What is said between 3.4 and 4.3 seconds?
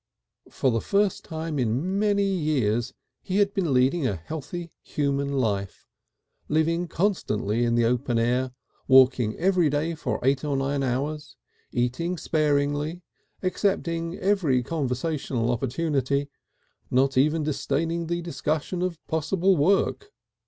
been leading a